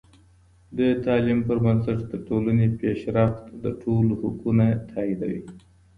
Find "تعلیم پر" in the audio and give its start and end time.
1.05-1.57